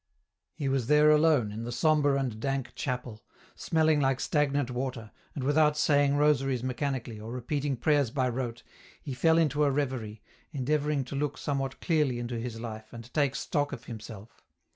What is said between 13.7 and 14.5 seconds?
of himself.